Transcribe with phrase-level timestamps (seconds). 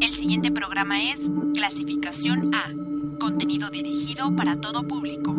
[0.00, 1.20] El siguiente programa es
[1.52, 2.72] Clasificación A,
[3.18, 5.36] contenido dirigido para todo público.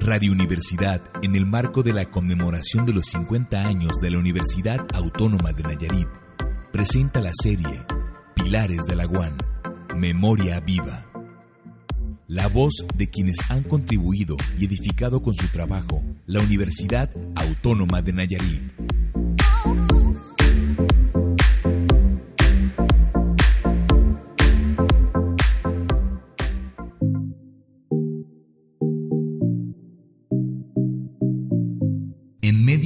[0.00, 4.84] Radio Universidad, en el marco de la conmemoración de los 50 años de la Universidad
[4.92, 6.08] Autónoma de Nayarit,
[6.70, 7.86] presenta la serie
[8.34, 9.38] Pilares de la UAN,
[9.96, 11.06] Memoria Viva.
[12.28, 18.12] La voz de quienes han contribuido y edificado con su trabajo la Universidad Autónoma de
[18.12, 18.83] Nayarit.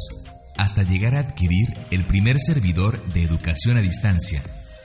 [0.56, 4.42] hasta llegar a adquirir el primer servidor de educación a distancia,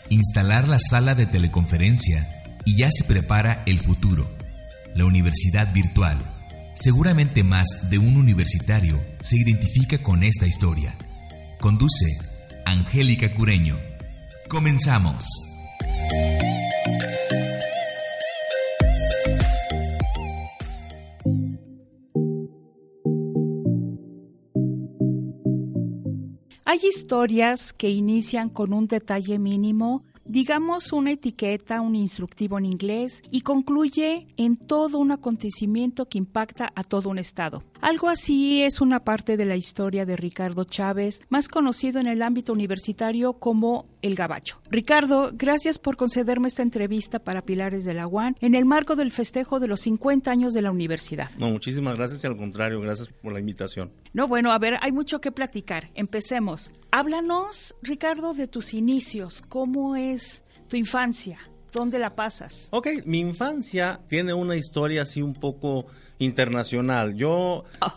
[0.10, 2.28] instalar la sala de teleconferencia
[2.66, 4.30] y ya se prepara el futuro,
[4.96, 6.18] la universidad virtual.
[6.76, 10.96] Seguramente más de un universitario se identifica con esta historia.
[11.60, 12.06] Conduce
[12.66, 13.78] Angélica Cureño.
[14.50, 15.26] Comenzamos.
[26.74, 33.22] Hay historias que inician con un detalle mínimo, digamos una etiqueta, un instructivo en inglés,
[33.32, 37.64] y concluye en todo un acontecimiento que impacta a todo un estado.
[37.82, 42.22] Algo así es una parte de la historia de Ricardo Chávez, más conocido en el
[42.22, 44.60] ámbito universitario como El Gabacho.
[44.70, 49.12] Ricardo, gracias por concederme esta entrevista para Pilares de la UAN en el marco del
[49.12, 51.30] festejo de los 50 años de la universidad.
[51.38, 53.92] No, muchísimas gracias y al contrario, gracias por la invitación.
[54.14, 55.90] No, bueno, a ver, hay mucho que platicar.
[55.96, 56.72] Empecemos.
[56.92, 59.44] Háblanos, Ricardo, de tus inicios.
[59.50, 60.13] ¿Cómo es
[60.68, 61.40] tu infancia?
[61.72, 62.68] ¿Dónde la pasas?
[62.72, 65.88] Ok, mi infancia tiene una historia así un poco
[66.20, 67.16] internacional.
[67.16, 67.64] Yo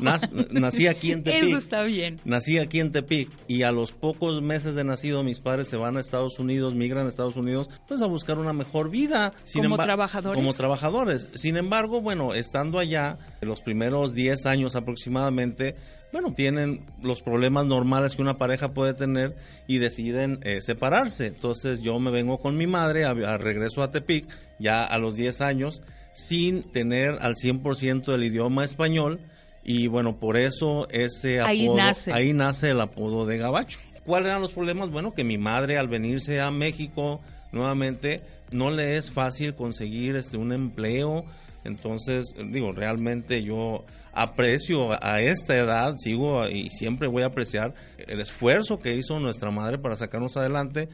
[0.51, 1.45] nací aquí en Tepic.
[1.49, 2.21] Eso está bien.
[2.25, 5.97] Nací aquí en Tepic y a los pocos meses de nacido mis padres se van
[5.97, 9.33] a Estados Unidos, migran a Estados Unidos, pues a buscar una mejor vida.
[9.53, 10.37] ¿Como emba- trabajadores?
[10.39, 11.29] Como trabajadores.
[11.35, 15.77] Sin embargo, bueno, estando allá, en los primeros 10 años aproximadamente,
[16.13, 19.37] bueno, tienen los problemas normales que una pareja puede tener
[19.67, 21.27] y deciden eh, separarse.
[21.27, 24.27] Entonces yo me vengo con mi madre, a, a regreso a Tepic,
[24.59, 25.83] ya a los 10 años,
[26.15, 29.21] sin tener al 100% el idioma español.
[29.63, 32.13] Y bueno, por eso ese apodo, Ahí nace.
[32.13, 33.79] ahí nace el apodo de Gabacho.
[34.05, 34.91] ¿Cuáles eran los problemas?
[34.91, 38.21] Bueno, que mi madre al venirse a México nuevamente
[38.53, 41.25] no le es fácil conseguir este un empleo.
[41.65, 43.85] Entonces, digo, realmente yo
[44.17, 49.51] aprecio a esta edad, sigo y siempre voy a apreciar el esfuerzo que hizo nuestra
[49.51, 50.89] madre para sacarnos adelante.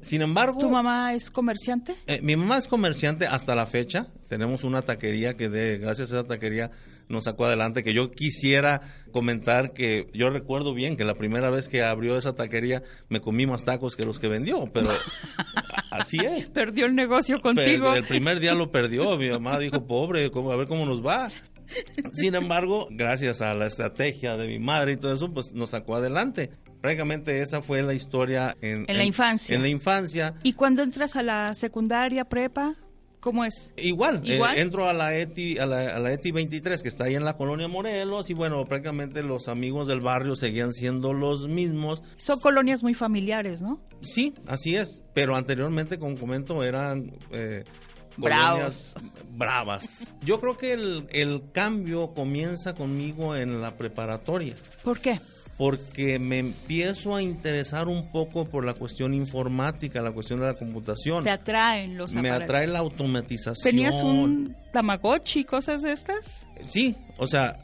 [0.00, 1.94] Sin embargo, ¿Tu mamá es comerciante?
[2.06, 4.08] eh, mi mamá es comerciante hasta la fecha.
[4.28, 6.70] Tenemos una taquería que de gracias a esa taquería
[7.08, 7.82] nos sacó adelante.
[7.82, 8.82] Que yo quisiera
[9.12, 13.46] comentar que yo recuerdo bien que la primera vez que abrió esa taquería me comí
[13.46, 14.90] más tacos que los que vendió, pero
[15.90, 16.50] así es.
[16.50, 17.86] Perdió el negocio contigo.
[17.92, 19.16] Pero el primer día lo perdió.
[19.16, 21.28] Mi mamá dijo, pobre, ¿cómo- a ver cómo nos va.
[22.12, 25.96] Sin embargo, gracias a la estrategia de mi madre y todo eso, pues nos sacó
[25.96, 26.50] adelante.
[26.80, 29.54] Prácticamente esa fue la historia en, En la infancia.
[29.56, 30.34] En la infancia.
[30.42, 32.76] ¿Y cuando entras a la secundaria, prepa?
[33.20, 33.72] ¿Cómo es?
[33.78, 34.58] Igual, eh, Igual.
[34.58, 37.38] entro a la ETI a la, a la ETI 23 que está ahí en la
[37.38, 42.02] colonia Morelos y bueno, prácticamente los amigos del barrio seguían siendo los mismos.
[42.18, 43.80] Son colonias muy familiares, ¿no?
[44.02, 47.64] Sí, así es, pero anteriormente, como comento, eran eh,
[48.20, 48.94] colonias
[49.32, 50.12] bravas.
[50.22, 54.54] Yo creo que el, el cambio comienza conmigo en la preparatoria.
[54.82, 55.20] ¿Por qué?
[55.56, 60.54] porque me empiezo a interesar un poco por la cuestión informática, la cuestión de la
[60.54, 61.22] computación.
[61.22, 62.44] Te atraen los Me aparatos.
[62.44, 63.62] atrae la automatización.
[63.62, 66.46] ¿Tenías un Tamagotchi, cosas de estas?
[66.66, 67.63] Sí, o sea,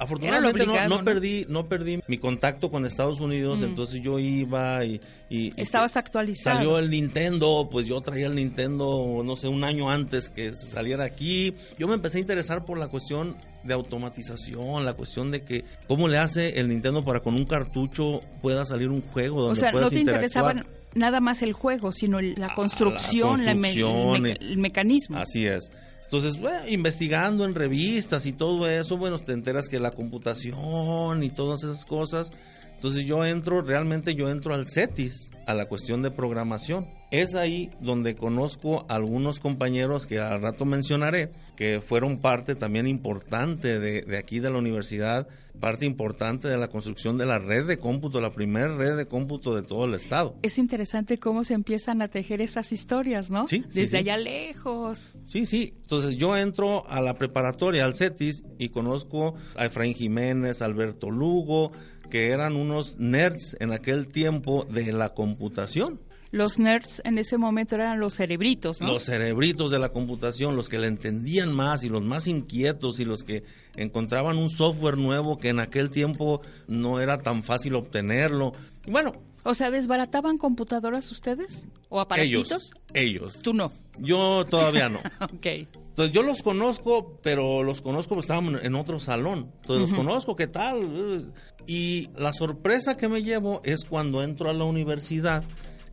[0.00, 3.64] afortunadamente no, no perdí no perdí mi contacto con Estados Unidos, Mm.
[3.64, 6.56] entonces yo iba y, y- y Estabas actualizado.
[6.56, 11.04] Salió el Nintendo, pues yo traía el Nintendo, no sé, un año antes que saliera
[11.04, 11.54] aquí.
[11.78, 16.08] Yo me empecé a interesar por la cuestión de automatización, la cuestión de que cómo
[16.08, 19.72] le hace el Nintendo para con un cartucho pueda salir un juego donde O sea,
[19.72, 20.80] no te interesaba interactuar.
[20.94, 24.58] nada más el juego, sino la Ah, construcción, la la me- el, construcción, meca- el
[24.58, 25.18] mecanismo.
[25.18, 25.70] Así es.
[26.10, 31.30] Entonces, bueno, investigando en revistas y todo eso, bueno, te enteras que la computación y
[31.30, 32.32] todas esas cosas.
[32.80, 36.86] Entonces yo entro, realmente yo entro al CETIS, a la cuestión de programación.
[37.10, 42.86] Es ahí donde conozco a algunos compañeros que al rato mencionaré, que fueron parte también
[42.86, 45.28] importante de, de aquí de la universidad,
[45.60, 49.54] parte importante de la construcción de la red de cómputo, la primera red de cómputo
[49.54, 50.36] de todo el estado.
[50.40, 53.46] Es interesante cómo se empiezan a tejer esas historias, ¿no?
[53.46, 53.96] Sí, sí, Desde sí.
[53.98, 55.18] allá lejos.
[55.26, 55.74] Sí, sí.
[55.82, 61.72] Entonces yo entro a la preparatoria, al CETIS, y conozco a Efraín Jiménez, Alberto Lugo,
[62.10, 66.00] que eran unos nerds en aquel tiempo de la computación.
[66.32, 68.92] Los nerds en ese momento eran los cerebritos, ¿no?
[68.92, 73.04] Los cerebritos de la computación, los que le entendían más y los más inquietos y
[73.04, 73.42] los que
[73.74, 78.52] encontraban un software nuevo que en aquel tiempo no era tan fácil obtenerlo.
[78.86, 79.12] Y bueno,
[79.42, 81.66] O sea, ¿desbarataban computadoras ustedes?
[81.88, 82.72] ¿O aparatitos?
[82.92, 83.42] ellos, ellos.
[83.42, 83.72] Tú no.
[83.98, 84.98] Yo todavía no.
[85.20, 85.46] Ok.
[85.46, 89.52] Entonces yo los conozco, pero los conozco, pues estábamos en otro salón.
[89.62, 91.32] Entonces los conozco, ¿qué tal?
[91.66, 95.44] Y la sorpresa que me llevo es cuando entro a la universidad,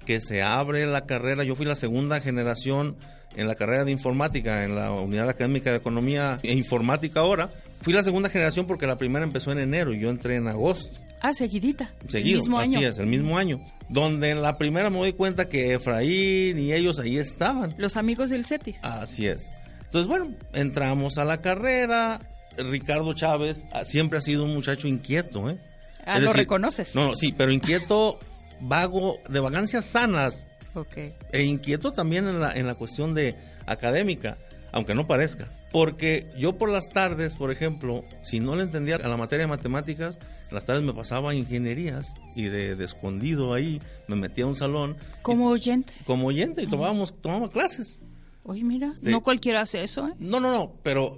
[0.08, 1.44] que se abre la carrera.
[1.44, 2.96] Yo fui la segunda generación
[3.36, 7.50] en la carrera de informática, en la unidad académica de economía e informática ahora.
[7.82, 10.98] Fui la segunda generación porque la primera empezó en enero y yo entré en agosto
[11.20, 11.92] Ah, seguidita.
[12.08, 12.88] seguido, El mismo así año.
[12.88, 13.60] es, el mismo año.
[13.90, 17.74] Donde en la primera me doy cuenta que Efraín y ellos ahí estaban.
[17.78, 18.80] Los amigos del CETIS.
[18.84, 19.50] Así es.
[19.86, 22.22] Entonces, bueno, entramos a la carrera.
[22.58, 25.58] Ricardo Chávez ah, siempre ha sido un muchacho inquieto, ¿eh?
[26.06, 26.96] Ah, Es lo decir, reconoces.
[26.96, 28.18] No, no, sí, pero inquieto,
[28.62, 30.98] vago, de vagancias sanas Ok.
[31.32, 34.38] e inquieto también en la, en la cuestión de académica,
[34.72, 35.50] aunque no parezca.
[35.72, 39.50] Porque yo por las tardes, por ejemplo, si no le entendía a la materia de
[39.50, 40.18] matemáticas,
[40.52, 44.56] las tardes me pasaba a ingenierías y de, de escondido ahí me metía a un
[44.56, 45.92] salón Como oyente.
[46.06, 48.02] como oyente y tomábamos, tomábamos clases.
[48.44, 49.10] Oye, mira, Sí.
[49.10, 50.14] no cualquiera hace eso, ¿eh?
[50.20, 51.18] No, no, no, pero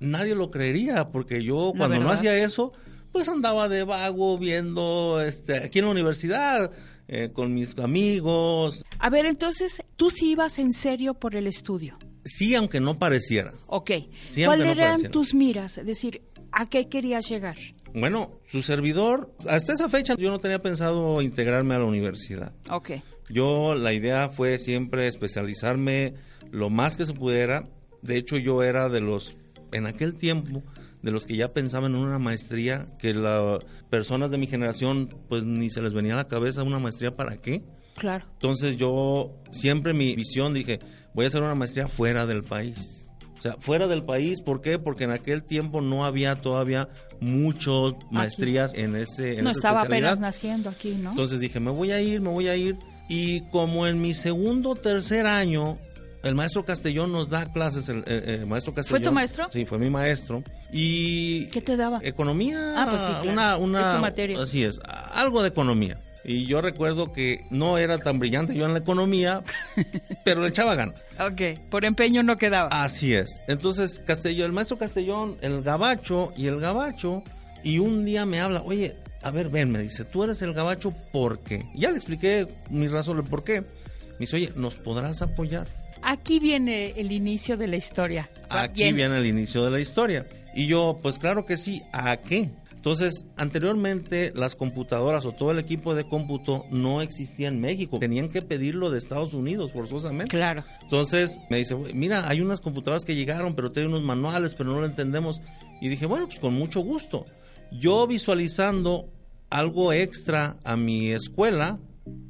[0.00, 2.72] nadie lo creería porque yo cuando no hacía eso,
[3.12, 6.70] pues andaba de vago viendo este aquí en la universidad
[7.08, 8.84] eh, con mis amigos.
[8.98, 11.98] A ver, entonces, tú sí ibas en serio por el estudio.
[12.24, 13.52] Sí, aunque no pareciera.
[13.66, 13.90] Ok.
[14.20, 15.10] Sí, ¿Cuáles no eran pareciera.
[15.10, 15.78] tus miras?
[15.78, 16.22] Es decir,
[16.52, 17.56] ¿a qué querías llegar?
[17.94, 22.52] Bueno, su servidor, hasta esa fecha yo no tenía pensado integrarme a la universidad.
[22.70, 22.92] Ok.
[23.28, 26.14] Yo la idea fue siempre especializarme
[26.50, 27.68] lo más que se pudiera.
[28.00, 29.36] De hecho, yo era de los,
[29.72, 30.62] en aquel tiempo,
[31.02, 35.44] de los que ya pensaban en una maestría, que las personas de mi generación, pues
[35.44, 37.62] ni se les venía a la cabeza una maestría para qué.
[37.96, 38.26] Claro.
[38.34, 40.78] Entonces yo siempre mi visión dije,
[41.14, 43.06] voy a hacer una maestría fuera del país.
[43.38, 44.78] O sea, fuera del país, ¿por qué?
[44.78, 46.88] Porque en aquel tiempo no había todavía
[47.20, 50.12] muchas maestrías en ese en no esa estaba especialidad.
[50.12, 51.10] apenas naciendo aquí, ¿no?
[51.10, 52.76] Entonces dije, me voy a ir, me voy a ir.
[53.08, 55.76] Y como en mi segundo o tercer año,
[56.22, 59.02] el maestro Castellón nos da clases, el, el- el maestro Castellón.
[59.02, 59.48] tu maestro?
[59.52, 60.42] Sí, fue mi maestro.
[60.72, 61.46] Y...
[61.46, 62.00] ¿Qué te daba?
[62.02, 62.74] Economía.
[62.76, 63.30] Ah, pues sí, claro.
[63.32, 64.40] una, una, Es su materia.
[64.42, 64.80] Así es,
[65.12, 65.98] algo de economía.
[66.24, 69.42] Y yo recuerdo que no era tan brillante yo en la economía,
[70.24, 70.94] pero le echaba ganas.
[71.18, 72.68] Ok, por empeño no quedaba.
[72.84, 73.40] Así es.
[73.48, 77.24] Entonces, Castellón, el maestro Castellón, el gabacho y el gabacho,
[77.64, 80.92] y un día me habla, oye, a ver, ven, me dice, tú eres el gabacho,
[81.12, 81.64] ¿por qué?
[81.74, 83.62] Ya le expliqué mi razón de por qué.
[83.62, 85.66] Me dice, oye, ¿nos podrás apoyar?
[86.02, 88.28] Aquí viene el inicio de la historia.
[88.48, 90.26] Aquí viene el inicio de la historia.
[90.54, 92.50] Y yo, pues claro que sí, ¿a qué?
[92.74, 98.00] Entonces, anteriormente las computadoras o todo el equipo de cómputo no existía en México.
[98.00, 100.36] Tenían que pedirlo de Estados Unidos forzosamente.
[100.36, 100.64] Claro.
[100.82, 104.72] Entonces me dice, "Güey, mira, hay unas computadoras que llegaron, pero tienen unos manuales, pero
[104.72, 105.40] no lo entendemos.
[105.80, 107.24] Y dije, bueno, pues con mucho gusto.
[107.70, 109.08] Yo visualizando
[109.48, 111.78] algo extra a mi escuela,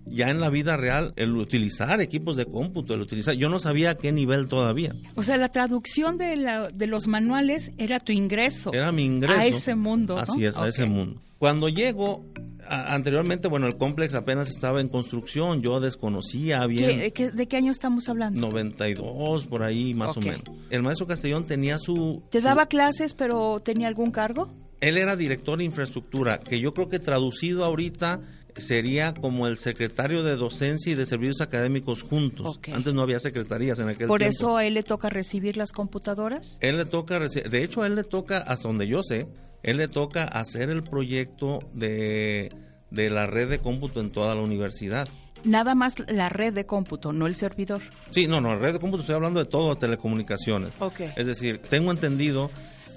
[0.06, 3.90] ya en la vida real, el utilizar equipos de cómputo, el utilizar, yo no sabía
[3.90, 4.92] a qué nivel todavía.
[5.16, 8.72] O sea, la traducción de, la- de los manuales era tu ingreso.
[8.74, 9.40] Era mi ingreso.
[9.40, 10.20] A ese mundo, ¿no?
[10.20, 11.20] Así es, a ese mundo.
[11.38, 12.24] Cuando llego
[12.68, 17.00] anteriormente, bueno, el complex apenas estaba en construcción, yo desconocía bien.
[17.00, 18.40] de qué año estamos hablando?
[18.40, 20.42] 92, por ahí más o menos.
[20.70, 22.22] El maestro Castellón tenía su...
[22.30, 24.48] ¿Te daba clases, pero tenía algún cargo?
[24.80, 28.20] Él era director de infraestructura, que yo creo que traducido ahorita
[28.56, 32.58] sería como el secretario de docencia y de servicios académicos juntos.
[32.72, 34.36] Antes no había secretarías en aquel ¿Por tiempo.
[34.36, 36.58] eso a él le toca recibir las computadoras?
[36.60, 39.26] Él le toca, de hecho a él le toca, hasta donde yo sé,
[39.62, 42.50] él le toca hacer el proyecto de,
[42.90, 45.08] de la red de cómputo en toda la universidad.
[45.44, 47.82] Nada más la red de cómputo, no el servidor.
[48.10, 50.74] Sí, no, no, la red de cómputo estoy hablando de todo, telecomunicaciones.
[50.78, 51.10] Okay.
[51.16, 52.50] Es decir, tengo entendido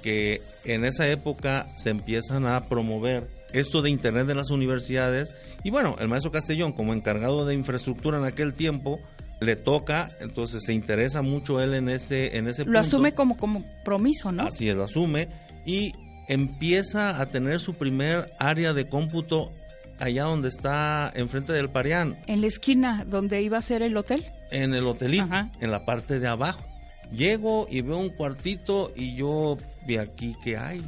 [0.04, 3.28] que en esa época se empiezan a promover
[3.60, 5.34] esto de Internet en las universidades.
[5.64, 9.00] Y bueno, el maestro Castellón, como encargado de infraestructura en aquel tiempo,
[9.40, 14.32] le toca, entonces se interesa mucho él en ese, en ese lo asume como compromiso,
[14.32, 14.44] ¿no?
[14.44, 15.28] Así es, lo asume
[15.66, 15.94] y
[16.28, 19.52] empieza a tener su primer área de cómputo
[20.00, 22.18] allá donde está enfrente del Parián.
[22.28, 24.26] En la esquina donde iba a ser el hotel.
[24.52, 25.28] En el hotelito,
[25.60, 26.64] en la parte de abajo.
[27.12, 30.84] Llego y veo un cuartito y yo vi aquí que hay.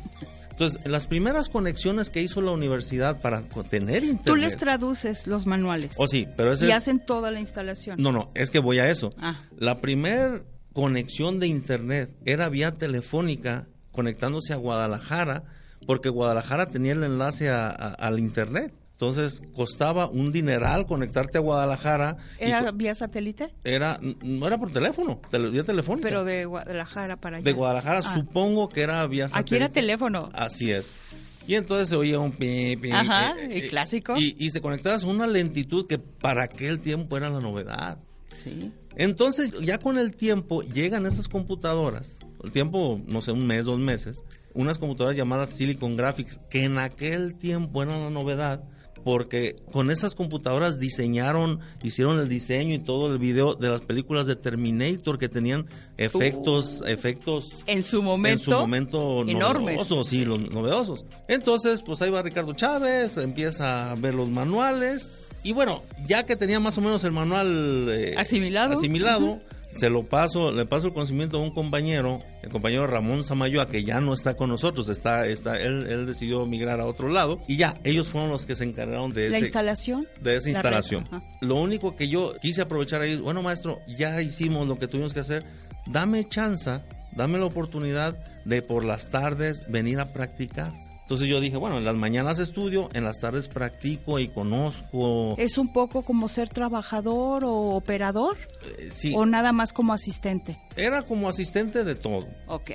[0.58, 4.26] Entonces, las primeras conexiones que hizo la universidad para tener internet.
[4.26, 5.94] Tú les traduces los manuales.
[6.00, 8.02] Oh, sí, pero Y hacen toda la instalación.
[8.02, 9.12] No, no, es que voy a eso.
[9.20, 9.40] Ah.
[9.56, 10.42] La primera
[10.74, 15.44] conexión de internet era vía telefónica conectándose a Guadalajara,
[15.86, 18.74] porque Guadalajara tenía el enlace al internet.
[18.98, 22.18] Entonces costaba un dineral conectarte a Guadalajara.
[22.40, 23.54] ¿Era vía satélite?
[23.64, 26.10] Era, no era por teléfono, vía telefónica.
[26.10, 27.44] Pero de Guadalajara para allá.
[27.44, 28.14] De Guadalajara Ah.
[28.16, 29.56] supongo que era vía satélite.
[29.56, 30.32] Aquí era teléfono.
[30.34, 31.44] Así es.
[31.48, 34.16] Y entonces se oía un pi, pi, Ajá, eh, el eh, clásico.
[34.18, 38.00] Y, y se conectaba a una lentitud que para aquel tiempo era la novedad.
[38.32, 38.72] Sí.
[38.96, 43.78] Entonces, ya con el tiempo llegan esas computadoras, el tiempo, no sé, un mes, dos
[43.80, 44.24] meses,
[44.56, 48.64] unas computadoras llamadas Silicon Graphics, que en aquel tiempo eran la novedad,
[49.04, 54.28] porque con esas computadoras diseñaron, hicieron el diseño y todo el video de las películas
[54.28, 55.66] de Terminator que tenían
[55.98, 58.44] efectos, efectos En su momento.
[58.44, 59.76] en su momento enormes.
[59.78, 61.06] novedosos, sí, los novedosos.
[61.28, 65.10] Entonces, pues ahí va Ricardo Chávez, empieza a ver los manuales
[65.44, 68.74] y bueno, ya que tenía más o menos el manual eh, Asimilado.
[68.74, 69.40] asimilado,
[69.78, 73.84] se lo paso, le paso el conocimiento a un compañero, el compañero Ramón Samayoa, que
[73.84, 77.58] ya no está con nosotros, está, está, él, él decidió migrar a otro lado y
[77.58, 80.06] ya, ellos fueron los que se encargaron de La instalación.
[80.22, 81.08] de esa La instalación.
[81.42, 85.20] Lo único que yo quise aprovechar ahí, bueno maestro, ya hicimos lo que tuvimos que
[85.20, 85.44] hacer,
[85.86, 86.82] dame chance,
[87.12, 90.72] dame la oportunidad de por las tardes venir a practicar.
[91.08, 95.36] Entonces yo dije, bueno, en las mañanas estudio, en las tardes practico y conozco.
[95.38, 98.36] ¿Es un poco como ser trabajador o operador?
[98.78, 100.60] Eh, sí, ¿O nada más como asistente?
[100.76, 102.28] era como asistente de todo.
[102.48, 102.72] Ok.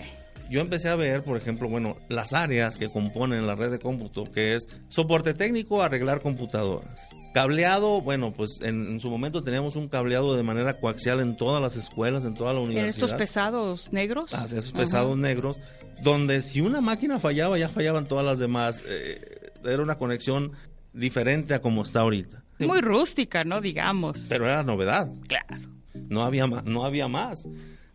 [0.52, 4.24] Yo empecé a ver, por ejemplo, bueno, las áreas que componen la red de cómputo,
[4.24, 7.00] que es soporte técnico, arreglar computadoras.
[7.32, 11.62] Cableado, bueno, pues en, en su momento teníamos un cableado de manera coaxial en todas
[11.62, 13.06] las escuelas, en toda la ¿En universidad.
[13.06, 14.34] estos pesados negros?
[14.34, 14.78] Ah, esos Ajá.
[14.82, 15.56] pesados negros,
[16.02, 18.82] donde si una máquina fallaba, ya fallaban todas las demás.
[18.86, 20.52] Eh, era una conexión
[20.92, 22.44] diferente a como está ahorita.
[22.58, 23.60] Muy rústica, ¿no?
[23.62, 24.26] Digamos.
[24.28, 25.08] Pero era novedad.
[25.26, 25.68] claro.
[26.08, 27.46] No había, no había más.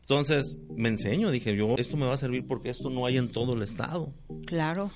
[0.09, 3.29] Entonces me enseño, dije yo, esto me va a servir porque esto no hay en
[3.29, 4.13] todo el estado.
[4.45, 4.89] Claro.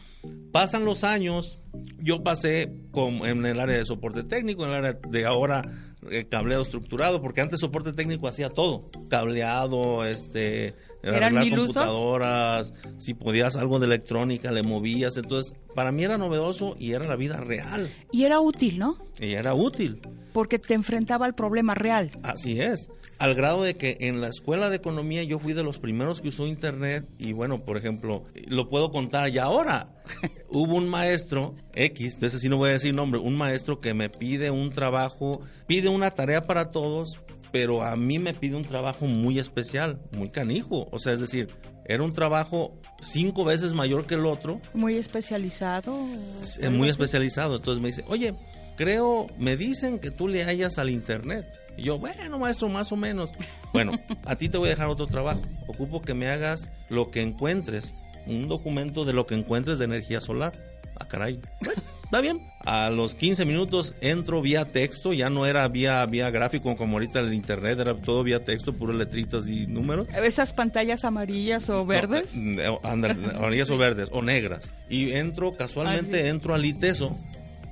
[0.54, 1.60] Pasan los años,
[2.00, 6.64] yo pasé en el área de soporte técnico, en el área de ahora eh, cableado
[6.64, 11.76] estructurado, porque antes soporte técnico hacía todo, cableado, este, ¿Eran mil usos?
[11.76, 17.06] computadoras, si podías algo de electrónica le movías, entonces para mí era novedoso y era
[17.06, 18.98] la vida real Y era útil, ¿no?
[19.20, 20.00] y era útil.
[20.34, 22.12] Porque te enfrentaba al problema real.
[22.24, 22.90] Así es.
[23.20, 26.30] Al grado de que en la escuela de economía yo fui de los primeros que
[26.30, 29.90] usó internet y bueno, por ejemplo, lo puedo contar ya ahora.
[30.50, 33.94] Hubo un maestro X, de ese sí no voy a decir nombre, un maestro que
[33.94, 37.20] me pide un trabajo, pide una tarea para todos,
[37.52, 40.88] pero a mí me pide un trabajo muy especial, muy canijo.
[40.92, 41.50] O sea, es decir,
[41.86, 45.96] era un trabajo cinco veces mayor que el otro, Muy especializado.
[46.72, 47.58] muy especializado.
[47.58, 48.34] Entonces me dice, oye,
[48.78, 51.46] creo, me dicen que tú le hallas al internet.
[51.78, 53.32] Y yo, bueno, maestro, más o menos.
[53.74, 53.94] Bueno,
[54.26, 55.42] a ti te voy a dejar otro trabajo.
[55.68, 57.94] Ocupo que me hagas lo que encuentres,
[58.28, 60.52] un documento de lo que encuentres de energía solar.
[61.00, 61.40] Ah, caray.
[61.64, 61.82] Bueno,
[62.12, 62.42] Está bien.
[62.66, 67.22] A los 15 minutos entro vía texto, ya no era vía, vía gráfico como ahorita
[67.22, 70.10] el internet, era todo vía texto, puras letritas y números.
[70.10, 72.36] Esas pantallas amarillas o verdes.
[72.36, 74.70] No, eh, anda, amarillas o verdes o negras.
[74.90, 76.28] Y entro, casualmente Ah, sí.
[76.28, 77.18] entro al ITESO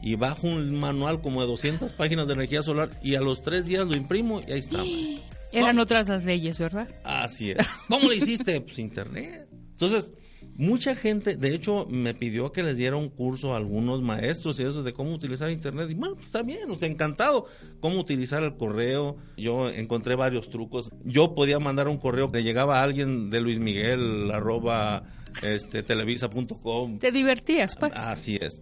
[0.01, 3.65] y bajo un manual como de 200 páginas de energía solar y a los tres
[3.65, 4.77] días lo imprimo y ahí está.
[4.77, 5.22] maestro.
[5.51, 5.81] Eran No.
[5.81, 6.88] otras las leyes, ¿verdad?
[7.03, 7.58] Así es.
[7.89, 8.62] ¿Cómo lo hiciste?
[8.62, 9.50] Pues internet.
[9.72, 10.13] Entonces,
[10.60, 14.63] mucha gente, de hecho, me pidió que les diera un curso a algunos maestros y
[14.63, 15.89] eso de cómo utilizar Internet.
[15.89, 17.46] Y bueno, pues, está bien, o encantado.
[17.80, 19.16] Cómo utilizar el correo.
[19.38, 20.92] Yo encontré varios trucos.
[21.06, 25.04] Yo podía mandar un correo que llegaba a alguien de Luis Miguel, arroba
[25.44, 27.00] este, televisa.com.
[27.00, 27.94] Te divertías, pues.
[27.96, 28.62] Así es.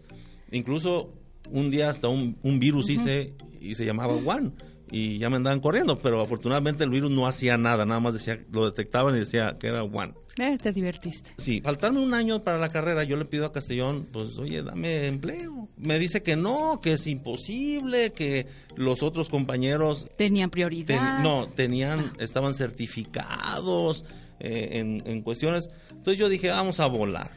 [0.52, 1.16] Incluso
[1.50, 4.52] un día hasta un, virus hice y se llamaba One
[4.92, 8.40] y ya me andaban corriendo, pero afortunadamente el virus no hacía nada, nada más decía,
[8.52, 10.14] lo detectaban y decía que era One.
[10.38, 11.32] Eh, te divertiste.
[11.38, 15.08] Sí, faltarme un año para la carrera, yo le pido a Castellón, pues, oye, dame
[15.08, 15.68] empleo.
[15.78, 20.08] Me dice que no, que es imposible, que los otros compañeros...
[20.16, 21.20] Tenían prioridad.
[21.20, 24.06] no, tenían, estaban certificados
[24.40, 25.70] eh, en, en cuestiones.
[25.90, 27.32] Entonces yo dije, vamos a volar.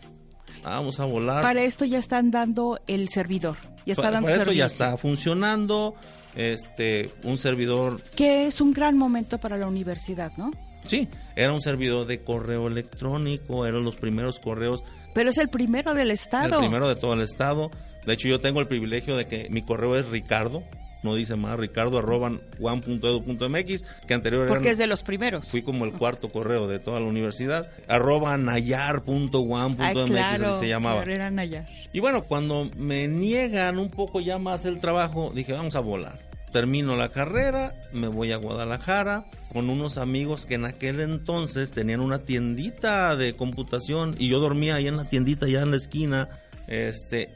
[0.63, 1.43] Vamos a volar.
[1.43, 3.57] Para esto ya están dando el servidor.
[3.87, 5.95] Ya está dando para esto ya está funcionando
[6.35, 10.51] este un servidor que es un gran momento para la universidad, ¿no?
[10.87, 14.83] Sí, era un servidor de correo electrónico, eran los primeros correos.
[15.15, 16.55] Pero es el primero del estado.
[16.55, 17.71] El primero de todo el estado.
[18.07, 20.63] De hecho, yo tengo el privilegio de que mi correo es Ricardo,
[21.03, 25.49] no dice más, ricardo arroba mx que anterior Porque es de los primeros.
[25.49, 31.03] Fui como el cuarto correo de toda la universidad, arroba nayar.one.mx claro, se llamaba.
[31.03, 31.67] era Nayar.
[31.93, 36.31] Y bueno, cuando me niegan un poco ya más el trabajo, dije, vamos a volar.
[36.53, 42.01] Termino la carrera, me voy a Guadalajara con unos amigos que en aquel entonces tenían
[42.01, 46.29] una tiendita de computación y yo dormía ahí en la tiendita ya en la esquina.
[46.67, 47.29] Este,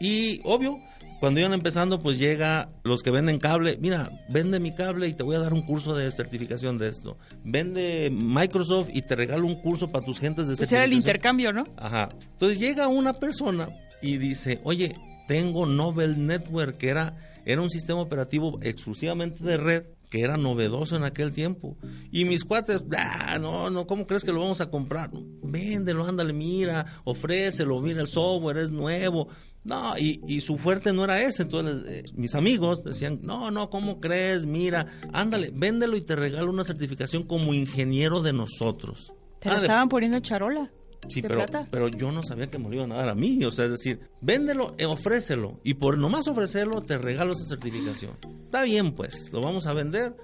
[0.00, 0.80] y obvio,
[1.20, 3.76] cuando iban empezando, pues llega los que venden cable.
[3.80, 7.18] Mira, vende mi cable y te voy a dar un curso de certificación de esto.
[7.44, 11.52] Vende Microsoft y te regalo un curso para tus gentes de pues era el intercambio,
[11.52, 11.64] ¿no?
[11.76, 12.08] Ajá.
[12.32, 13.68] Entonces llega una persona
[14.00, 14.94] y dice, oye,
[15.26, 20.96] tengo Nobel Network, que era, era un sistema operativo exclusivamente de red que era novedoso
[20.96, 21.76] en aquel tiempo.
[22.10, 25.10] Y mis cuates, ah, no, no, ¿cómo crees que lo vamos a comprar?
[25.42, 29.28] Véndelo, ándale, mira, ofrécelo, mira, el software es nuevo.
[29.64, 31.42] No, y, su fuerte no era ese.
[31.42, 34.46] Entonces, eh, mis amigos decían, no, no, ¿cómo crees?
[34.46, 39.12] Mira, ándale, véndelo y te regalo una certificación como ingeniero de nosotros.
[39.40, 40.70] Te lo estaban poniendo charola.
[41.06, 43.44] Sí, pero, pero yo no sabía que me lo iban a dar a mí.
[43.44, 45.60] O sea, es decir, véndelo, eh, ofrécelo.
[45.62, 48.12] Y por nomás ofrecerlo, te regalo esa certificación.
[48.44, 50.16] Está bien, pues, lo vamos a vender.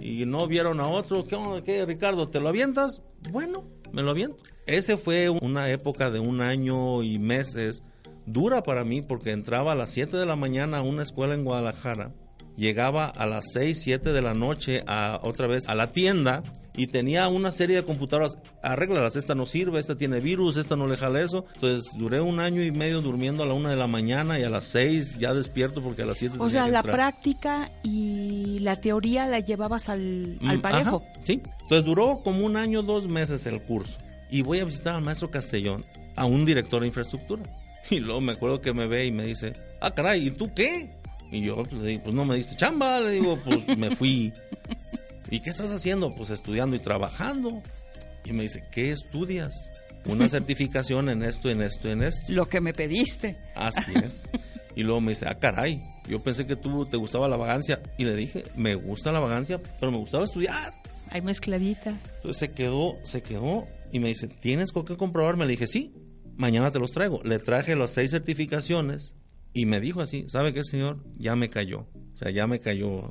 [0.00, 1.26] Y no vieron a otro.
[1.26, 2.28] ¿Qué onda, qué, Ricardo?
[2.28, 3.02] ¿Te lo avientas?
[3.30, 4.42] Bueno, me lo aviento.
[4.66, 7.82] Ese fue una época de un año y meses
[8.26, 11.44] dura para mí porque entraba a las 7 de la mañana a una escuela en
[11.44, 12.12] Guadalajara,
[12.56, 16.42] llegaba a las 6, 7 de la noche a otra vez a la tienda
[16.76, 20.86] y tenía una serie de computadoras, arréglalas, esta no sirve, esta tiene virus, esta no
[20.86, 21.44] le jala eso.
[21.54, 24.50] Entonces duré un año y medio durmiendo a la 1 de la mañana y a
[24.50, 29.26] las 6 ya despierto porque a las 7 O sea, la práctica y la teoría
[29.26, 31.02] la llevabas al, al mm, parejo.
[31.24, 33.98] sí, entonces duró como un año, dos meses el curso.
[34.30, 37.42] Y voy a visitar al maestro Castellón, a un director de infraestructura.
[38.00, 40.90] Y luego me acuerdo que me ve y me dice, ah, caray, ¿y tú qué?
[41.30, 44.32] Y yo pues, le digo, pues no me diste chamba, le digo, pues me fui.
[45.30, 46.14] ¿Y qué estás haciendo?
[46.14, 47.62] Pues estudiando y trabajando.
[48.24, 49.68] Y me dice, ¿qué estudias?
[50.04, 52.32] Una certificación en esto, en esto, en esto.
[52.32, 53.36] Lo que me pediste.
[53.54, 54.22] Así es.
[54.74, 57.80] Y luego me dice, ah, caray, yo pensé que tú te gustaba la vagancia.
[57.98, 60.74] Y le dije, me gusta la vagancia, pero me gustaba estudiar.
[61.10, 61.90] Hay mezcladita.
[62.16, 63.66] Entonces se quedó, se quedó.
[63.92, 65.44] Y me dice, ¿tienes con qué comprobarme?
[65.44, 65.92] Le dije, sí
[66.40, 67.20] mañana te los traigo.
[67.22, 69.14] Le traje las seis certificaciones
[69.52, 70.98] y me dijo así, ¿sabe qué, señor?
[71.18, 71.80] Ya me cayó.
[72.14, 73.02] O sea, ya me cayó.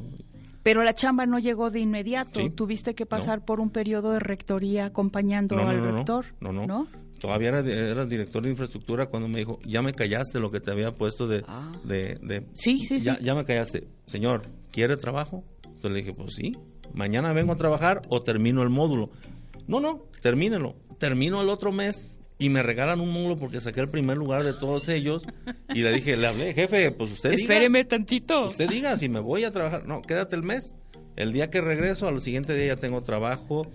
[0.63, 2.51] Pero la chamba no llegó de inmediato.
[2.51, 6.25] Tuviste que pasar por un periodo de rectoría acompañando al rector.
[6.41, 6.87] No, no,
[7.19, 10.71] Todavía era, era, director de infraestructura cuando me dijo, ya me callaste lo que te
[10.71, 11.43] había puesto de...
[11.47, 11.73] Ah.
[11.83, 13.23] de, sí, sí, ya, sí.
[13.23, 13.89] Ya me callaste.
[14.05, 15.43] Señor, ¿quiere trabajo?
[15.65, 16.53] Entonces le dije, pues sí.
[16.93, 19.09] Mañana vengo a trabajar o termino el módulo.
[19.67, 20.75] No, no, termínelo.
[20.97, 24.53] Termino el otro mes y me regalan un módulo porque saqué el primer lugar de
[24.53, 25.27] todos ellos
[25.75, 28.45] y le dije, le hablé, jefe, pues usted Espéreme tantito.
[28.45, 29.85] Usted diga si me voy a trabajar.
[29.85, 30.73] No, quédate el mes.
[31.17, 33.69] El día que regreso, al siguiente día ya tengo trabajo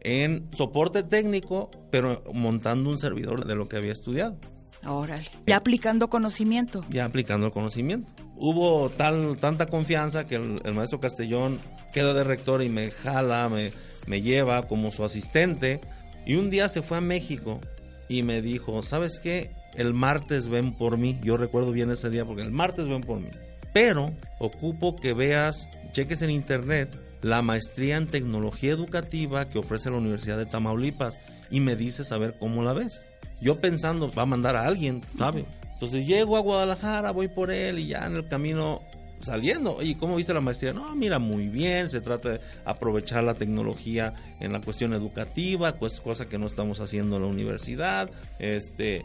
[0.00, 4.38] en soporte técnico, pero montando un servidor de lo que había estudiado.
[4.86, 5.28] Órale.
[5.46, 6.86] Ya aplicando conocimiento.
[6.88, 8.10] Ya aplicando el conocimiento.
[8.36, 11.60] Hubo tal, tanta confianza que el, maestro Castellón
[11.92, 13.70] queda de rector y me jala, me,
[14.06, 15.82] me lleva como su asistente.
[16.24, 17.60] Y un día se fue a México
[18.08, 19.50] y me dijo, ¿sabes qué?
[19.74, 21.18] El martes ven por mí.
[21.22, 23.28] Yo recuerdo bien ese día porque el martes ven por mí.
[23.72, 26.88] Pero ocupo que veas, cheques en internet
[27.22, 31.18] la maestría en tecnología educativa que ofrece la Universidad de Tamaulipas
[31.50, 33.02] y me dices a ver cómo la ves.
[33.40, 35.44] Yo pensando, va a mandar a alguien, ¿sabe?
[35.72, 38.82] Entonces llego a Guadalajara, voy por él y ya en el camino
[39.20, 39.82] saliendo.
[39.82, 40.72] ¿Y cómo viste la maestría?
[40.72, 46.00] No, mira, muy bien, se trata de aprovechar la tecnología en la cuestión educativa, pues,
[46.00, 48.10] cosa que no estamos haciendo en la universidad.
[48.38, 49.04] Este,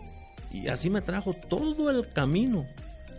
[0.52, 2.65] y así me trajo todo el camino,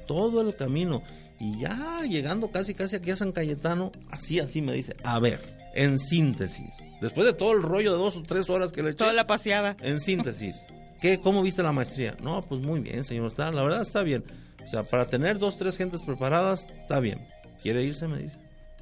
[0.07, 1.02] todo el camino.
[1.40, 5.40] Y ya llegando casi casi aquí a San Cayetano, así así me dice, a ver,
[5.74, 8.98] en síntesis, después de todo el rollo de dos o tres horas que le eché.
[8.98, 9.76] Toda la paseada.
[9.83, 10.64] En síntesis,
[11.00, 12.16] ¿qué, ¿cómo viste la maestría?
[12.22, 14.22] No, pues muy bien, señor, está, la verdad está bien.
[14.64, 17.20] O sea, para tener dos, tres gentes preparadas, está bien.
[17.62, 18.09] ¿Quiere irse?
[18.09, 18.38] Me dice.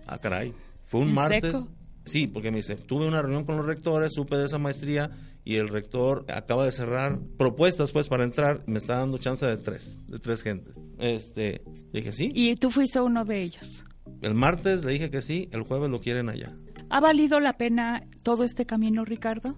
[0.07, 0.53] Ah, caray.
[0.87, 1.65] Fue un martes.
[2.05, 5.11] Sí, porque me dice, tuve una reunión con los rectores, supe de esa maestría
[5.45, 9.57] y el rector acaba de cerrar propuestas pues para entrar, me está dando chance de
[9.57, 10.81] tres, de tres gentes.
[10.99, 12.31] Este, dije sí.
[12.35, 13.85] Y tú fuiste uno de ellos.
[14.21, 16.57] El martes le dije que sí, el jueves lo quieren allá.
[16.91, 19.55] ¿Ha valido la pena todo este camino, Ricardo?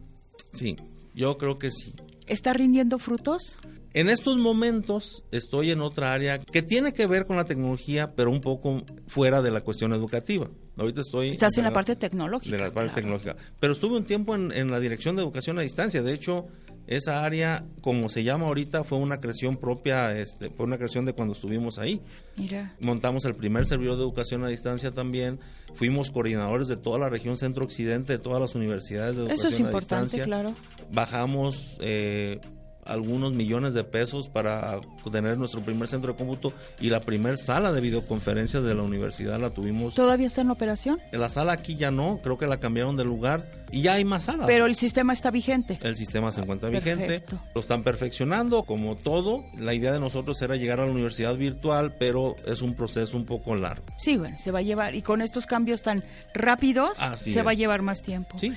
[0.53, 0.77] Sí,
[1.15, 1.95] yo creo que sí.
[2.27, 3.59] ¿Está rindiendo frutos?
[3.93, 8.31] En estos momentos estoy en otra área que tiene que ver con la tecnología, pero
[8.31, 10.51] un poco fuera de la cuestión educativa.
[10.77, 11.31] Ahorita estoy...
[11.31, 12.57] Estás en la, parte tecnológica.
[12.57, 13.37] De la parte tecnológica.
[13.61, 16.03] Pero estuve un tiempo en, la dirección de educación a distancia.
[16.03, 16.47] De hecho,
[16.87, 21.13] esa área, como se llama ahorita, fue una creación propia, este, fue una creación de
[21.13, 22.01] cuando estuvimos ahí.
[22.37, 22.75] Mira.
[22.81, 25.39] Montamos el primer servidor de educación a distancia también.
[25.75, 29.61] Fuimos coordinadores de toda la región centro-occidente, de todas las universidades de educación Eso es
[29.61, 30.55] importante, claro.
[30.91, 31.77] Bajamos...
[31.81, 32.41] Eh,
[32.87, 37.73] algunos millones de pesos para tener nuestro primer centro de cómputo y la primer sala
[37.73, 39.95] de videoconferencias de la universidad la tuvimos.
[39.95, 40.99] ¿Todavía está en operación?
[41.13, 44.25] La sala aquí ya no, creo que la cambiaron de lugar y ya hay más
[44.25, 44.47] salas.
[44.47, 45.79] Pero el sistema está vigente.
[45.83, 47.25] El sistema se encuentra vigente.
[47.55, 49.45] Lo están perfeccionando como todo.
[49.59, 53.25] La idea de nosotros era llegar a la universidad virtual, pero es un proceso un
[53.25, 53.85] poco largo.
[53.99, 57.55] Sí, bueno, se va a llevar y con estos cambios tan rápidos se va a
[57.55, 58.39] llevar más tiempo.
[58.39, 58.53] Sí.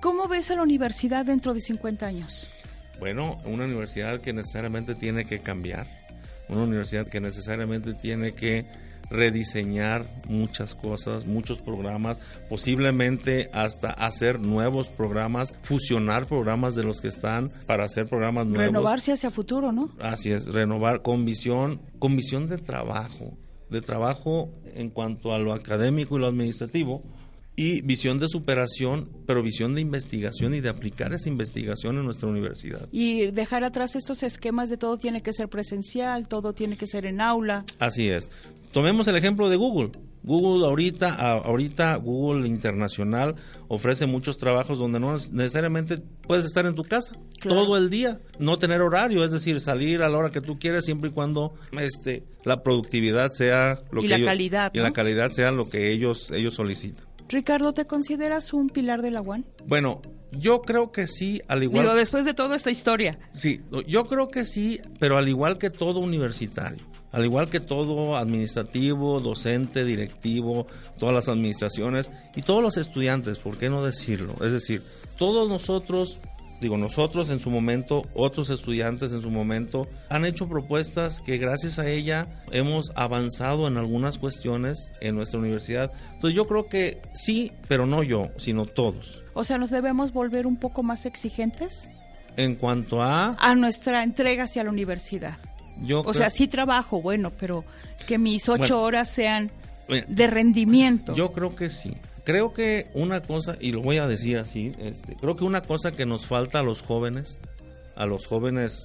[0.00, 2.46] ¿Cómo ves a la universidad dentro de 50 años?
[3.00, 5.86] Bueno, una universidad que necesariamente tiene que cambiar,
[6.50, 8.66] una universidad que necesariamente tiene que
[9.08, 17.08] rediseñar muchas cosas, muchos programas, posiblemente hasta hacer nuevos programas, fusionar programas de los que
[17.08, 18.66] están para hacer programas nuevos.
[18.66, 19.90] Renovarse hacia futuro, ¿no?
[19.98, 23.36] Así es, renovar con visión, con visión de trabajo,
[23.70, 27.00] de trabajo en cuanto a lo académico y lo administrativo,
[27.60, 32.26] y visión de superación, pero visión de investigación y de aplicar esa investigación en nuestra
[32.26, 32.88] universidad.
[32.90, 37.04] Y dejar atrás estos esquemas de todo tiene que ser presencial, todo tiene que ser
[37.04, 37.66] en aula.
[37.78, 38.30] Así es.
[38.72, 39.90] Tomemos el ejemplo de Google.
[40.22, 43.34] Google ahorita, ahorita Google Internacional
[43.68, 48.58] ofrece muchos trabajos donde no necesariamente puedes estar en tu casa todo el día, no
[48.58, 52.24] tener horario, es decir, salir a la hora que tú quieras siempre y cuando este
[52.44, 56.30] la productividad sea lo y que la calidad y la calidad sea lo que ellos
[56.32, 57.09] ellos solicitan.
[57.30, 59.44] Ricardo, ¿te consideras un pilar de la UAN?
[59.64, 61.84] Bueno, yo creo que sí, al igual...
[61.84, 63.20] Digo, después de toda esta historia.
[63.32, 68.16] Sí, yo creo que sí, pero al igual que todo universitario, al igual que todo
[68.16, 70.66] administrativo, docente, directivo,
[70.98, 74.34] todas las administraciones y todos los estudiantes, ¿por qué no decirlo?
[74.44, 74.82] Es decir,
[75.16, 76.18] todos nosotros
[76.60, 81.78] digo, nosotros en su momento, otros estudiantes en su momento, han hecho propuestas que gracias
[81.78, 85.90] a ella hemos avanzado en algunas cuestiones en nuestra universidad.
[86.14, 89.22] Entonces yo creo que sí, pero no yo, sino todos.
[89.34, 91.88] O sea, ¿nos debemos volver un poco más exigentes?
[92.36, 93.36] En cuanto a...
[93.38, 95.38] A nuestra entrega hacia la universidad.
[95.82, 97.64] Yo o sea, sí trabajo, bueno, pero
[98.06, 99.50] que mis ocho horas sean
[99.88, 101.14] de rendimiento.
[101.14, 101.96] Yo creo que sí
[102.30, 105.90] creo que una cosa, y lo voy a decir así, este, creo que una cosa
[105.90, 107.40] que nos falta a los jóvenes,
[107.96, 108.78] a los jóvenes,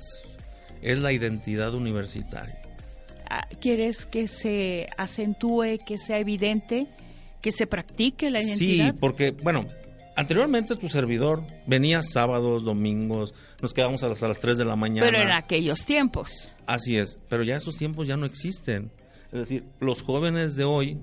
[0.82, 2.60] es la identidad universitaria.
[3.30, 6.88] Ah, ¿Quieres que se acentúe, que sea evidente,
[7.40, 8.94] que se practique la identidad?
[8.94, 9.68] Sí, porque, bueno,
[10.16, 15.06] anteriormente tu servidor venía sábados, domingos, nos quedábamos hasta las 3 de la mañana.
[15.06, 16.56] Pero en aquellos tiempos.
[16.66, 18.92] Así es, pero ya esos tiempos ya no existen.
[19.32, 20.98] Es decir, los jóvenes de hoy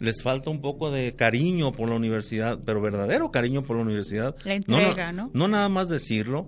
[0.00, 4.34] les falta un poco de cariño por la universidad, pero verdadero cariño por la universidad.
[4.44, 5.30] La entrega, ¿no?
[5.32, 6.46] No, nada más decirlo.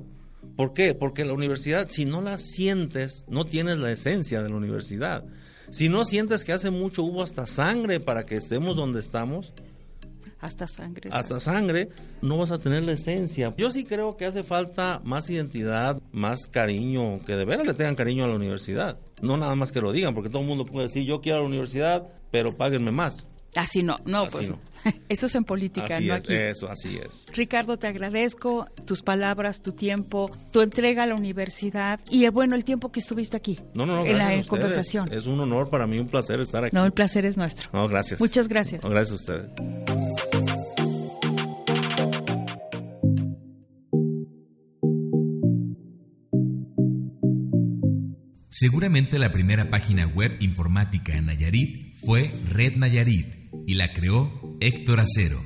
[0.56, 0.94] ¿Por qué?
[0.94, 5.24] Porque la universidad, si no la sientes, no tienes la esencia de la universidad.
[5.70, 9.52] Si no sientes que hace mucho hubo hasta sangre para que estemos donde estamos,
[10.38, 11.11] hasta sangre.
[11.12, 11.88] Hasta sangre,
[12.20, 13.54] no vas a tener la esencia.
[13.56, 17.94] Yo sí creo que hace falta más identidad, más cariño, que de veras le tengan
[17.94, 18.98] cariño a la universidad.
[19.22, 21.40] No nada más que lo digan, porque todo el mundo puede decir, yo quiero a
[21.40, 23.26] la universidad, pero páguenme más.
[23.57, 24.53] Así no, no, pues
[25.09, 26.35] eso es en política, no aquí.
[26.35, 27.27] Eso, así es.
[27.35, 32.55] Ricardo, te agradezco tus palabras, tu tiempo, tu entrega a la universidad y eh, bueno,
[32.55, 33.59] el tiempo que estuviste aquí.
[33.73, 35.11] No, no, no, en la conversación.
[35.11, 36.77] Es un honor para mí, un placer estar aquí.
[36.77, 37.71] No, el placer es nuestro.
[37.73, 38.21] No, gracias.
[38.21, 38.85] Muchas gracias.
[38.85, 39.51] gracias a ustedes.
[48.51, 53.36] Seguramente la primera página web informática en Nayarit fue Red Nayarit
[53.66, 55.42] y la creó Héctor Acero.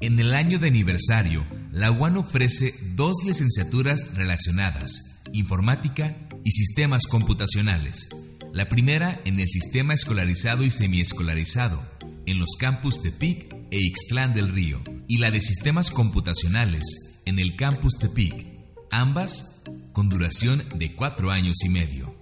[0.00, 8.08] En el año de aniversario, la UAN ofrece dos licenciaturas relacionadas, informática y sistemas computacionales.
[8.52, 11.82] La primera en el sistema escolarizado y semiescolarizado,
[12.26, 16.84] en los campus Tepic e Ixtlán del Río, y la de sistemas computacionales
[17.24, 18.46] en el campus Tepic,
[18.90, 19.62] ambas
[19.92, 22.14] con duración de cuatro años y medio.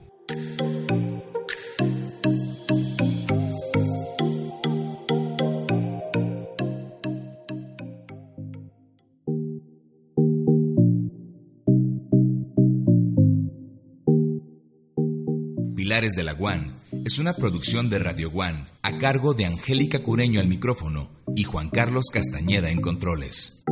[16.16, 16.74] De la UAN
[17.06, 21.70] es una producción de Radio One a cargo de Angélica Cureño al micrófono y Juan
[21.70, 23.64] Carlos Castañeda en controles.